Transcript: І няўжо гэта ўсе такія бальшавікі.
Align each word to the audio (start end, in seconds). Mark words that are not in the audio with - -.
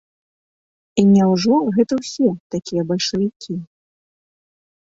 І 1.01 1.03
няўжо 1.09 1.53
гэта 1.77 1.93
ўсе 2.01 2.27
такія 2.57 2.87
бальшавікі. 2.93 3.53